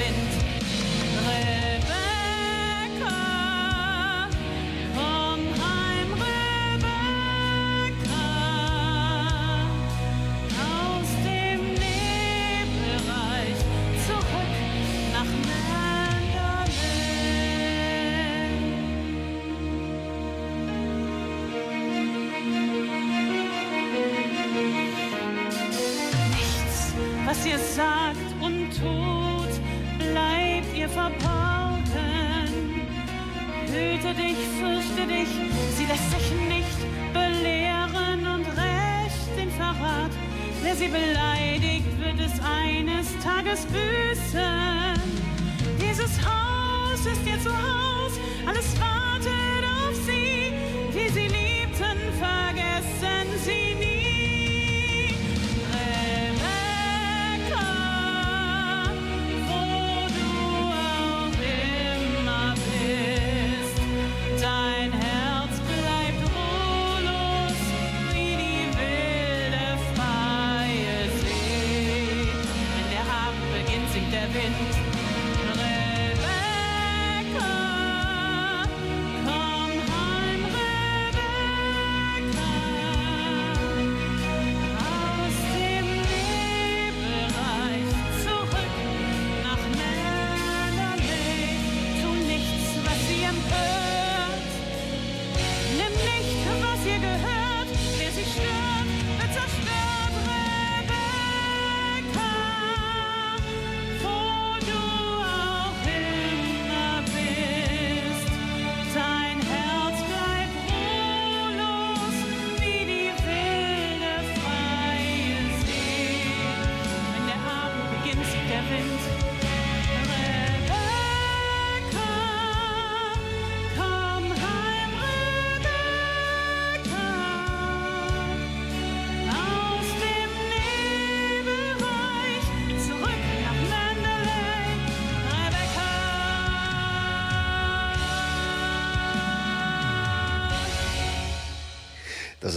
beginnt, 0.03 0.42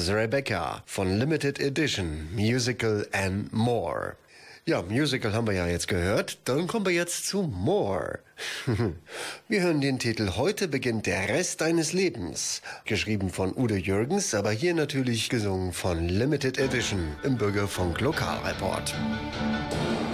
ist 0.05 0.11
Rebecca 0.11 0.83
von 0.85 1.17
Limited 1.17 1.59
Edition 1.59 2.27
Musical 2.35 3.07
and 3.11 3.51
More. 3.51 4.15
Ja, 4.63 4.83
Musical 4.83 5.33
haben 5.33 5.47
wir 5.47 5.55
ja 5.55 5.65
jetzt 5.65 5.87
gehört. 5.87 6.37
Dann 6.45 6.67
kommen 6.67 6.85
wir 6.85 6.93
jetzt 6.93 7.25
zu 7.25 7.41
More. 7.41 8.19
wir 9.47 9.61
hören 9.61 9.81
den 9.81 9.97
Titel 9.97 10.33
Heute 10.35 10.67
beginnt 10.67 11.07
der 11.07 11.29
Rest 11.29 11.61
deines 11.61 11.91
Lebens. 11.93 12.61
Geschrieben 12.85 13.31
von 13.31 13.55
Udo 13.57 13.73
Jürgens, 13.73 14.35
aber 14.35 14.51
hier 14.51 14.75
natürlich 14.75 15.27
gesungen 15.29 15.73
von 15.73 16.07
Limited 16.07 16.59
Edition 16.59 17.15
im 17.23 17.37
Bürgerfunk 17.37 17.99
Lokalreport. 17.99 18.91
Von 18.91 20.04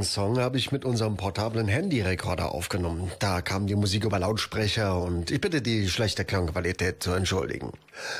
Jürgens 0.00 0.14
Song 0.14 0.38
habe 0.38 0.56
ich 0.56 0.72
mit 0.72 0.86
unserem 0.86 1.18
portablen 1.18 1.68
Handyrekorder 1.68 2.54
aufgenommen. 2.54 3.12
Da 3.18 3.42
kam 3.42 3.66
die 3.66 3.74
Musik 3.74 4.04
über 4.04 4.18
Lautsprecher 4.18 4.98
und 4.98 5.30
ich 5.30 5.42
bitte 5.42 5.60
die 5.60 5.90
schlechte 5.90 6.24
Klangqualität 6.24 7.02
zu 7.02 7.12
entschuldigen. 7.12 7.72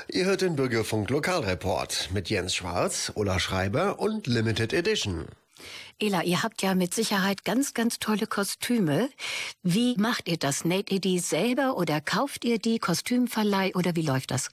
Ihr 0.07 0.27
hört 0.27 0.43
den 0.43 0.57
Bürgerfunk 0.57 1.09
Lokalreport 1.09 2.11
mit 2.13 2.29
Jens 2.29 2.55
Schwarz, 2.55 3.11
Ulla 3.15 3.39
Schreiber 3.39 3.99
und 3.99 4.27
Limited 4.27 4.75
Edition. 4.75 5.25
Ela, 6.03 6.23
ihr 6.23 6.43
habt 6.43 6.63
ja 6.63 6.75
mit 6.75 6.95
Sicherheit 6.95 7.45
ganz, 7.45 7.75
ganz 7.75 7.99
tolle 7.99 8.27
Kostüme. 8.27 9.11
Wie 9.63 9.97
macht 9.99 10.29
ihr 10.31 10.39
das? 10.39 10.65
Näht 10.65 10.91
ihr 10.91 10.99
die 10.99 11.19
selber 11.19 11.77
oder 11.77 12.01
kauft 12.01 12.47
ihr 12.47 12.59
die 12.59 12.79
Kostümverleih 12.79 13.73
oder 13.75 13.95
wie 13.97 14.07
läuft 14.07 14.31
das? 14.31 14.49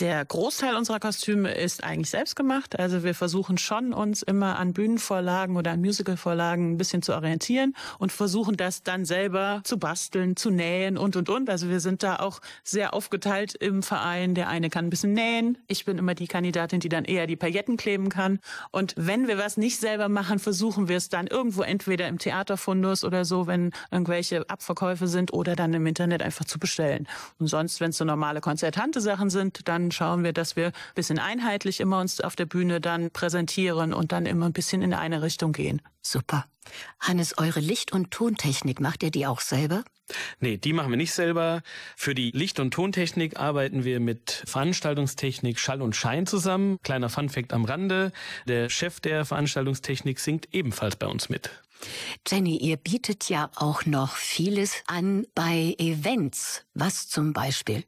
Der 0.00 0.22
Großteil 0.22 0.76
unserer 0.76 1.00
Kostüme 1.00 1.50
ist 1.54 1.82
eigentlich 1.82 2.10
selbst 2.10 2.36
gemacht. 2.36 2.78
Also 2.78 3.04
wir 3.04 3.14
versuchen 3.14 3.56
schon, 3.56 3.94
uns 3.94 4.20
immer 4.20 4.58
an 4.58 4.74
Bühnenvorlagen 4.74 5.56
oder 5.56 5.70
an 5.70 5.80
Musicalvorlagen 5.80 6.72
ein 6.72 6.76
bisschen 6.76 7.00
zu 7.00 7.14
orientieren 7.14 7.74
und 7.98 8.12
versuchen 8.12 8.58
das 8.58 8.82
dann 8.82 9.06
selber 9.06 9.62
zu 9.64 9.78
basteln, 9.78 10.36
zu 10.36 10.50
nähen 10.50 10.98
und, 10.98 11.16
und, 11.16 11.30
und. 11.30 11.48
Also 11.48 11.70
wir 11.70 11.80
sind 11.80 12.02
da 12.02 12.16
auch 12.16 12.40
sehr 12.64 12.92
aufgeteilt 12.92 13.54
im 13.54 13.82
Verein. 13.82 14.34
Der 14.34 14.48
eine 14.48 14.68
kann 14.68 14.88
ein 14.88 14.90
bisschen 14.90 15.14
nähen. 15.14 15.56
Ich 15.68 15.86
bin 15.86 15.96
immer 15.96 16.14
die 16.14 16.28
Kandidatin, 16.28 16.80
die 16.80 16.90
dann 16.90 17.06
eher 17.06 17.26
die 17.26 17.36
Pailletten 17.36 17.78
kleben 17.78 18.10
kann. 18.10 18.40
Und 18.72 18.92
wenn 18.98 19.26
wir 19.26 19.38
was 19.38 19.56
nicht 19.56 19.80
selber 19.80 20.10
machen, 20.10 20.38
versuchen 20.38 20.81
wir 20.88 20.96
es 20.96 21.08
dann 21.08 21.26
irgendwo 21.26 21.62
entweder 21.62 22.08
im 22.08 22.18
Theaterfundus 22.18 23.04
oder 23.04 23.24
so, 23.24 23.46
wenn 23.46 23.72
irgendwelche 23.90 24.48
Abverkäufe 24.48 25.06
sind 25.06 25.32
oder 25.32 25.56
dann 25.56 25.74
im 25.74 25.86
Internet 25.86 26.22
einfach 26.22 26.44
zu 26.44 26.58
bestellen. 26.58 27.08
Und 27.38 27.48
sonst, 27.48 27.80
wenn 27.80 27.90
es 27.90 27.98
so 27.98 28.04
normale 28.04 28.40
konzertante 28.40 29.00
Sachen 29.00 29.30
sind, 29.30 29.68
dann 29.68 29.90
schauen 29.90 30.24
wir, 30.24 30.32
dass 30.32 30.56
wir 30.56 30.66
ein 30.66 30.72
bisschen 30.94 31.18
einheitlich 31.18 31.80
immer 31.80 32.00
uns 32.00 32.20
auf 32.20 32.36
der 32.36 32.46
Bühne 32.46 32.80
dann 32.80 33.10
präsentieren 33.10 33.92
und 33.92 34.12
dann 34.12 34.26
immer 34.26 34.46
ein 34.46 34.52
bisschen 34.52 34.82
in 34.82 34.94
eine 34.94 35.22
Richtung 35.22 35.52
gehen. 35.52 35.82
Super. 36.02 36.46
Hannes, 37.00 37.38
eure 37.38 37.60
Licht- 37.60 37.92
und 37.92 38.10
Tontechnik, 38.10 38.80
macht 38.80 39.02
ihr 39.02 39.10
die 39.10 39.26
auch 39.26 39.40
selber? 39.40 39.84
Nee, 40.40 40.56
die 40.58 40.72
machen 40.72 40.90
wir 40.90 40.96
nicht 40.96 41.12
selber. 41.12 41.62
Für 41.96 42.14
die 42.14 42.30
Licht- 42.32 42.60
und 42.60 42.72
Tontechnik 42.72 43.38
arbeiten 43.38 43.84
wir 43.84 44.00
mit 44.00 44.42
Veranstaltungstechnik 44.46 45.58
Schall 45.58 45.80
und 45.80 45.96
Schein 45.96 46.26
zusammen. 46.26 46.78
Kleiner 46.82 47.08
Funfact 47.08 47.52
am 47.52 47.64
Rande. 47.64 48.12
Der 48.46 48.68
Chef 48.68 49.00
der 49.00 49.24
Veranstaltungstechnik 49.24 50.18
singt 50.18 50.48
ebenfalls 50.52 50.96
bei 50.96 51.06
uns 51.06 51.28
mit. 51.28 51.50
Jenny, 52.28 52.58
ihr 52.58 52.76
bietet 52.76 53.28
ja 53.28 53.50
auch 53.56 53.86
noch 53.86 54.16
vieles 54.16 54.82
an 54.86 55.26
bei 55.34 55.74
Events. 55.78 56.64
Was 56.74 57.08
zum 57.08 57.32
Beispiel? 57.32 57.84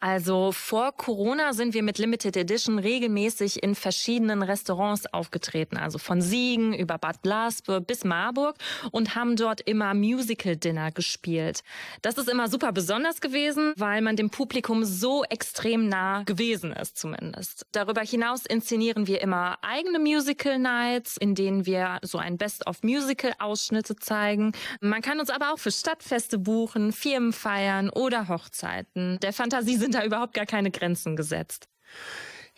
Also 0.00 0.50
vor 0.50 0.92
Corona 0.92 1.52
sind 1.52 1.74
wir 1.74 1.82
mit 1.82 1.98
Limited 1.98 2.34
Edition 2.34 2.78
regelmäßig 2.78 3.62
in 3.62 3.74
verschiedenen 3.74 4.42
Restaurants 4.42 5.04
aufgetreten, 5.12 5.76
also 5.76 5.98
von 5.98 6.22
Siegen 6.22 6.72
über 6.72 6.96
Bad 6.96 7.22
Glasburg 7.22 7.86
bis 7.86 8.04
Marburg 8.04 8.56
und 8.92 9.14
haben 9.14 9.36
dort 9.36 9.60
immer 9.60 9.92
Musical 9.92 10.56
Dinner 10.56 10.90
gespielt. 10.90 11.62
Das 12.00 12.16
ist 12.16 12.30
immer 12.30 12.48
super 12.48 12.72
besonders 12.72 13.20
gewesen, 13.20 13.74
weil 13.76 14.00
man 14.00 14.16
dem 14.16 14.30
Publikum 14.30 14.84
so 14.84 15.22
extrem 15.24 15.90
nah 15.90 16.22
gewesen 16.22 16.72
ist 16.72 16.96
zumindest. 16.96 17.66
Darüber 17.72 18.00
hinaus 18.00 18.46
inszenieren 18.46 19.06
wir 19.06 19.20
immer 19.20 19.58
eigene 19.60 19.98
Musical 19.98 20.58
Nights, 20.58 21.18
in 21.18 21.34
denen 21.34 21.66
wir 21.66 21.98
so 22.00 22.16
ein 22.16 22.38
Best 22.38 22.66
of 22.66 22.82
Musical 22.82 23.32
Ausschnitte 23.38 23.96
zeigen. 23.96 24.52
Man 24.80 25.02
kann 25.02 25.20
uns 25.20 25.28
aber 25.28 25.52
auch 25.52 25.58
für 25.58 25.70
Stadtfeste 25.70 26.38
buchen, 26.38 26.92
Firmenfeiern 26.92 27.90
oder 27.90 28.28
Hochzeiten. 28.28 29.18
Der 29.20 29.34
Fantasie 29.34 29.76
sind 29.76 29.89
da 29.90 30.04
überhaupt 30.04 30.34
gar 30.34 30.46
keine 30.46 30.70
Grenzen 30.70 31.16
gesetzt. 31.16 31.68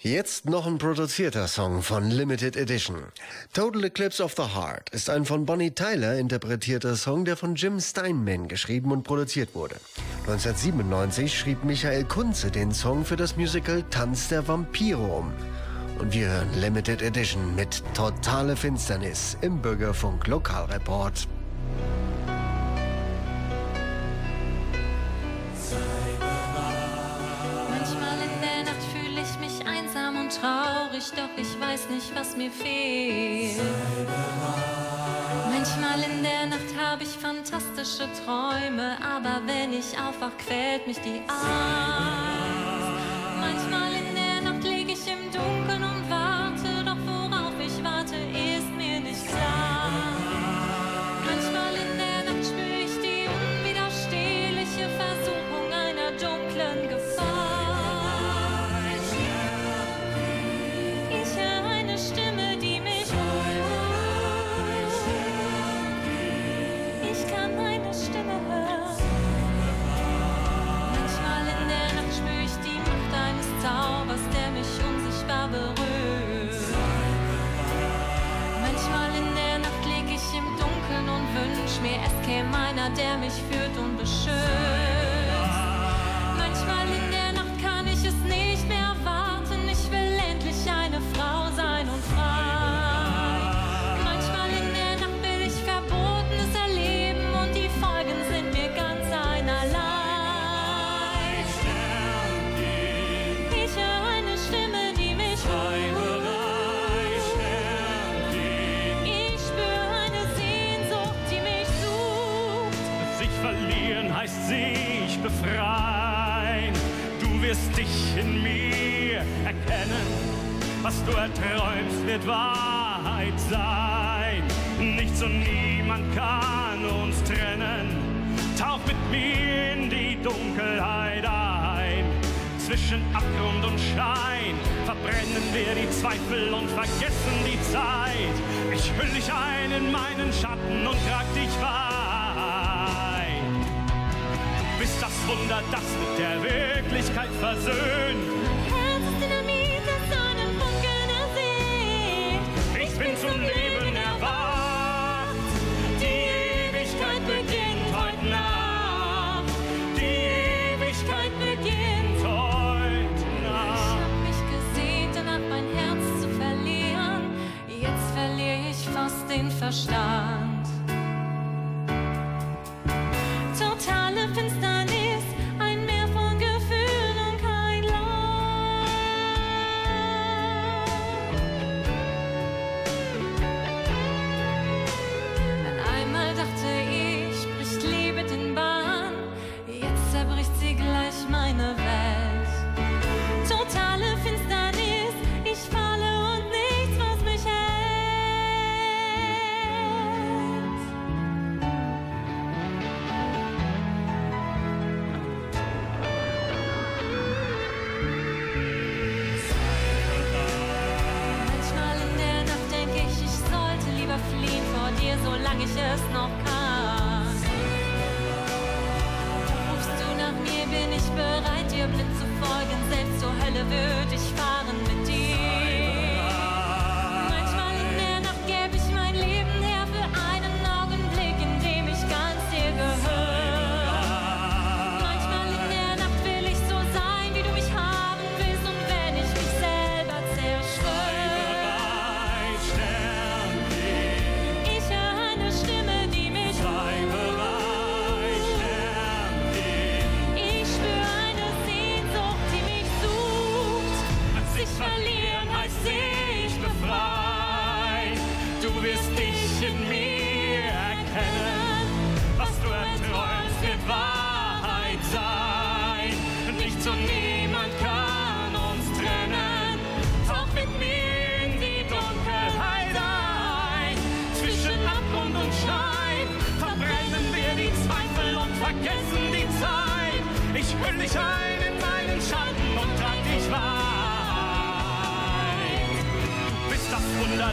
Jetzt 0.04 0.46
noch 0.46 0.66
ein 0.66 0.78
produzierter 0.78 1.46
Song 1.46 1.80
von 1.80 2.10
Limited 2.10 2.56
Edition. 2.56 3.04
Total 3.52 3.84
Eclipse 3.84 4.20
of 4.20 4.34
the 4.36 4.42
Heart 4.42 4.90
ist 4.90 5.08
ein 5.08 5.24
von 5.24 5.46
Bonnie 5.46 5.70
Tyler 5.70 6.18
interpretierter 6.18 6.96
Song, 6.96 7.24
der 7.24 7.36
von 7.36 7.54
Jim 7.54 7.78
Steinman 7.78 8.48
geschrieben 8.48 8.90
und 8.90 9.04
produziert 9.04 9.54
wurde. 9.54 9.76
1997 10.26 11.38
schrieb 11.38 11.62
Michael 11.62 12.02
Kunze 12.02 12.50
den 12.50 12.72
Song 12.72 13.04
für 13.04 13.14
das 13.14 13.36
Musical 13.36 13.84
Tanz 13.90 14.28
der 14.28 14.48
Vampire 14.48 14.98
um. 14.98 15.32
Und 16.00 16.12
wir 16.12 16.26
hören 16.26 16.52
Limited 16.60 17.00
Edition 17.00 17.54
mit 17.54 17.84
Totale 17.94 18.56
Finsternis 18.56 19.38
im 19.40 19.62
Bürgerfunk 19.62 20.26
Lokalreport. 20.26 21.28
traurig, 30.40 31.10
doch 31.16 31.30
ich 31.36 31.60
weiß 31.60 31.88
nicht, 31.90 32.14
was 32.14 32.36
mir 32.36 32.50
fehlt. 32.50 33.60
Manchmal 35.50 36.02
in 36.10 36.22
der 36.22 36.46
Nacht 36.46 36.70
habe 36.80 37.02
ich 37.04 37.10
fantastische 37.10 38.08
Träume, 38.24 38.96
aber 39.02 39.40
wenn 39.46 39.72
ich 39.72 39.96
aufwach, 39.98 40.36
quält 40.38 40.86
mich 40.86 40.98
die 41.00 41.20
Angst. 41.28 41.46
Manchmal 43.40 43.92
in 43.92 44.01
meiner, 82.52 82.90
der 82.90 83.16
mich 83.16 83.32
führt 83.32 83.76
und 83.78 83.96
beschützt. 83.96 84.91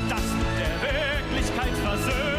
das 0.08 0.24
mit 0.34 0.48
der 0.58 0.82
Wirklichkeit 0.82 1.74
versöhnt. 1.84 2.39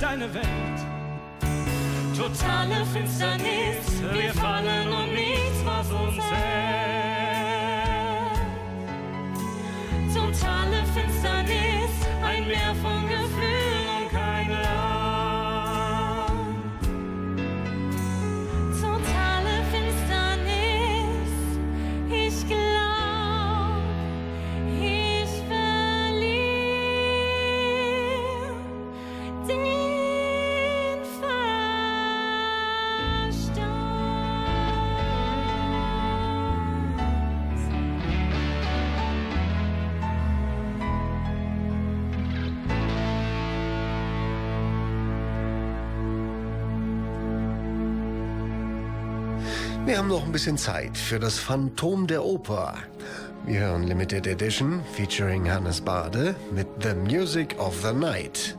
deine 0.00 0.32
Welt. 0.32 0.46
Totale 2.16 2.84
Finsternis. 2.92 3.63
Wir 49.86 49.98
haben 49.98 50.08
noch 50.08 50.24
ein 50.24 50.32
bisschen 50.32 50.56
Zeit 50.56 50.96
für 50.96 51.18
das 51.18 51.38
Phantom 51.38 52.06
der 52.06 52.24
Oper. 52.24 52.74
Wir 53.44 53.60
hören 53.60 53.82
Limited 53.82 54.26
Edition 54.26 54.82
featuring 54.94 55.50
Hannes 55.50 55.78
Bade 55.78 56.34
mit 56.54 56.66
The 56.80 56.94
Music 56.94 57.54
of 57.58 57.78
the 57.82 57.92
Night. 57.92 58.56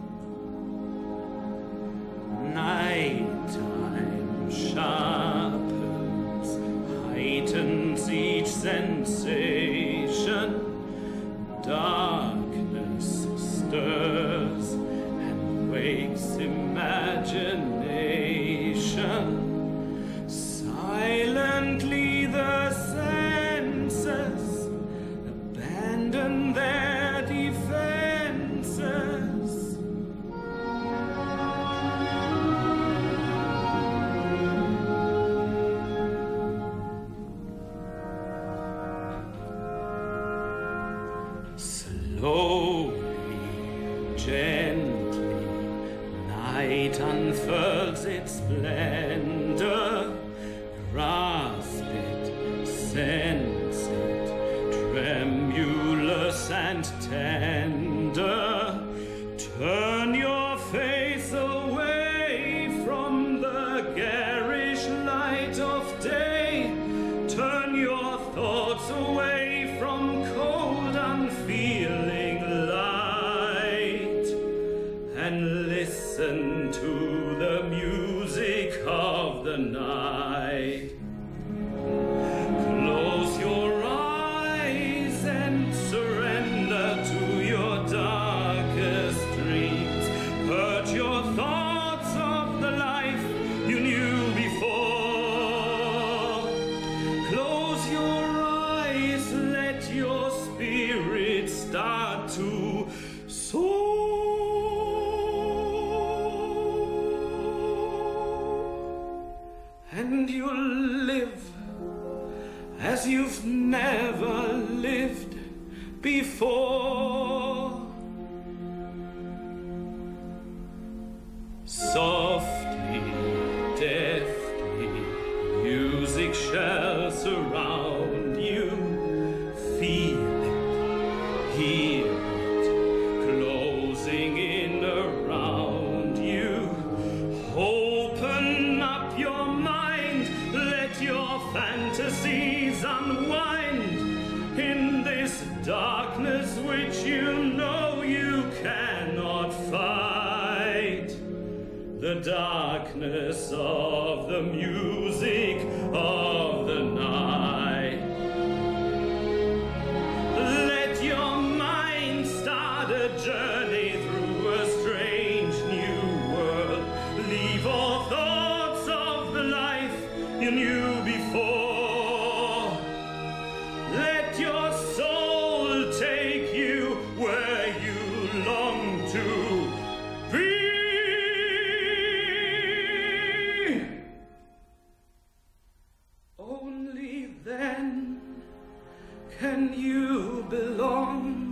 Can 189.39 189.73
you 189.73 190.45
belong 190.49 191.45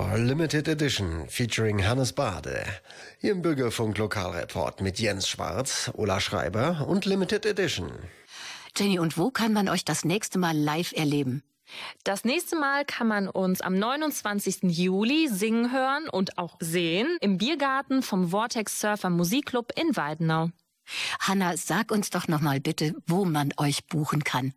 War 0.00 0.16
Limited 0.16 0.66
Edition 0.66 1.28
featuring 1.28 1.86
Hannes 1.86 2.14
Bade. 2.14 2.64
Hier 3.18 3.32
im 3.32 3.42
Bürgerfunk 3.42 3.98
Lokalreport 3.98 4.80
mit 4.80 4.98
Jens 4.98 5.28
Schwarz, 5.28 5.90
Ola 5.92 6.20
Schreiber 6.20 6.86
und 6.88 7.04
Limited 7.04 7.44
Edition. 7.44 7.92
Jenny, 8.74 8.98
und 8.98 9.18
wo 9.18 9.30
kann 9.30 9.52
man 9.52 9.68
euch 9.68 9.84
das 9.84 10.06
nächste 10.06 10.38
Mal 10.38 10.56
live 10.56 10.92
erleben? 10.92 11.42
Das 12.02 12.24
nächste 12.24 12.56
Mal 12.56 12.86
kann 12.86 13.08
man 13.08 13.28
uns 13.28 13.60
am 13.60 13.78
29. 13.78 14.62
Juli 14.62 15.28
singen 15.28 15.70
hören 15.70 16.08
und 16.08 16.38
auch 16.38 16.56
sehen 16.60 17.18
im 17.20 17.36
Biergarten 17.36 18.02
vom 18.02 18.30
Vortex 18.30 18.80
Surfer 18.80 19.10
Musikclub 19.10 19.70
in 19.78 19.94
Weidenau. 19.96 20.48
Hanna, 21.20 21.58
sag 21.58 21.90
uns 21.92 22.08
doch 22.08 22.26
noch 22.26 22.40
mal 22.40 22.58
bitte, 22.58 22.94
wo 23.06 23.26
man 23.26 23.52
euch 23.58 23.86
buchen 23.86 24.24
kann. 24.24 24.54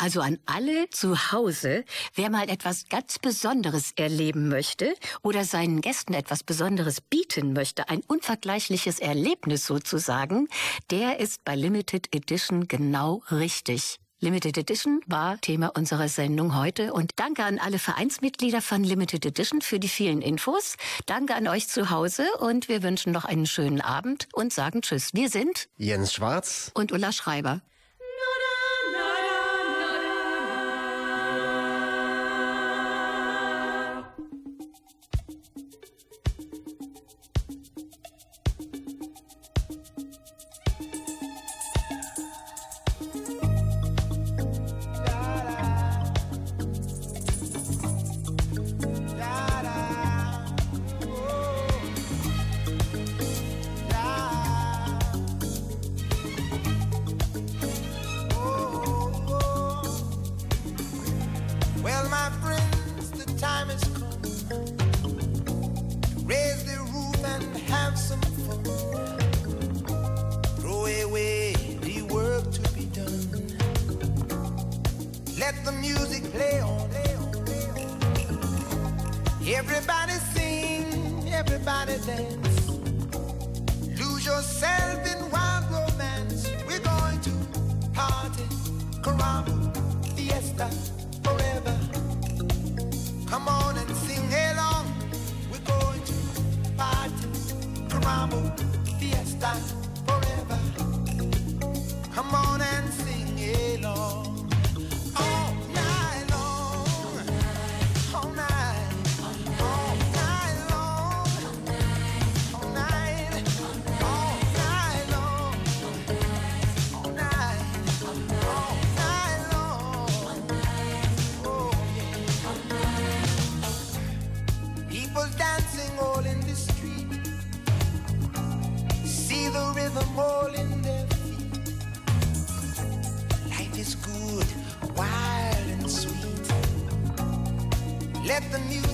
Also 0.00 0.22
an 0.22 0.38
alle 0.46 0.88
zu 0.88 1.30
Hause, 1.30 1.84
wer 2.14 2.30
mal 2.30 2.48
etwas 2.48 2.88
ganz 2.88 3.18
Besonderes 3.18 3.92
erleben 3.96 4.48
möchte 4.48 4.94
oder 5.20 5.44
seinen 5.44 5.82
Gästen 5.82 6.14
etwas 6.14 6.42
Besonderes 6.42 7.02
bieten 7.02 7.52
möchte, 7.52 7.90
ein 7.90 8.00
unvergleichliches 8.06 8.98
Erlebnis 8.98 9.66
sozusagen, 9.66 10.48
der 10.90 11.20
ist 11.20 11.44
bei 11.44 11.54
Limited 11.54 12.14
Edition 12.14 12.66
genau 12.66 13.22
richtig. 13.30 13.98
Limited 14.20 14.56
Edition 14.56 15.02
war 15.06 15.38
Thema 15.38 15.68
unserer 15.76 16.08
Sendung 16.08 16.56
heute 16.56 16.94
und 16.94 17.12
danke 17.16 17.44
an 17.44 17.58
alle 17.58 17.78
Vereinsmitglieder 17.78 18.62
von 18.62 18.82
Limited 18.82 19.26
Edition 19.26 19.60
für 19.60 19.78
die 19.78 19.88
vielen 19.88 20.22
Infos. 20.22 20.76
Danke 21.04 21.34
an 21.34 21.46
euch 21.46 21.68
zu 21.68 21.90
Hause 21.90 22.26
und 22.38 22.68
wir 22.68 22.82
wünschen 22.82 23.12
noch 23.12 23.26
einen 23.26 23.46
schönen 23.46 23.82
Abend 23.82 24.28
und 24.32 24.50
sagen 24.50 24.80
Tschüss. 24.80 25.12
Wir 25.12 25.28
sind 25.28 25.68
Jens 25.76 26.14
Schwarz 26.14 26.70
und 26.72 26.90
Ulla 26.90 27.12
Schreiber. 27.12 27.60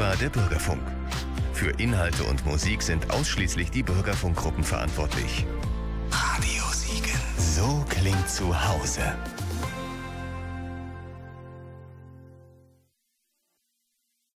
war 0.00 0.16
der 0.16 0.30
Bürgerfunk. 0.30 0.80
Für 1.52 1.68
Inhalte 1.72 2.24
und 2.24 2.46
Musik 2.46 2.80
sind 2.80 3.10
ausschließlich 3.10 3.70
die 3.70 3.82
Bürgerfunkgruppen 3.82 4.64
verantwortlich. 4.64 5.44
Radio 6.10 6.64
Siegen. 6.72 7.20
So 7.36 7.84
klingt 7.86 8.30
zu 8.30 8.48
Hause. 8.66 9.02